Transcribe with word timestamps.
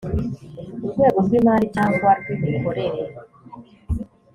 urwego 0.83 1.19
rw 1.25 1.31
imari 1.39 1.65
cyangwa 1.75 2.09
rw 2.19 2.27
imikorere 2.35 2.99